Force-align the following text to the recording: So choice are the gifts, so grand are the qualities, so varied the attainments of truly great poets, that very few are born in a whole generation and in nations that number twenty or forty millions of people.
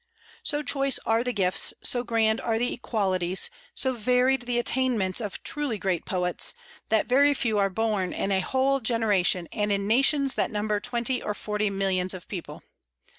So 0.41 0.63
choice 0.63 0.97
are 1.05 1.23
the 1.23 1.31
gifts, 1.31 1.75
so 1.83 2.03
grand 2.03 2.41
are 2.41 2.57
the 2.57 2.75
qualities, 2.77 3.51
so 3.75 3.93
varied 3.93 4.41
the 4.47 4.57
attainments 4.57 5.21
of 5.21 5.43
truly 5.43 5.77
great 5.77 6.05
poets, 6.07 6.55
that 6.89 7.05
very 7.05 7.35
few 7.35 7.59
are 7.59 7.69
born 7.69 8.11
in 8.11 8.31
a 8.31 8.39
whole 8.39 8.79
generation 8.79 9.47
and 9.51 9.71
in 9.71 9.85
nations 9.85 10.33
that 10.33 10.49
number 10.49 10.79
twenty 10.79 11.21
or 11.21 11.35
forty 11.35 11.69
millions 11.69 12.15
of 12.15 12.27
people. 12.27 12.63